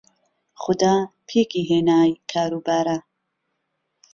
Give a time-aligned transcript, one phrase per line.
[0.61, 0.95] خودا
[1.27, 2.97] پێکی هێنای کار و بارە